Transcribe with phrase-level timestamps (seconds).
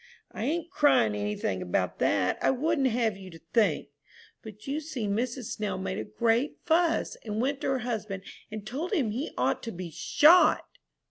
[0.31, 3.89] "I ain't crying any thing about that, I wouldn't have you to think!
[4.41, 5.51] But you see Mrs.
[5.51, 9.61] Snell made a great fuss, and went to her husband and told him he ought
[9.61, 10.63] to be shot."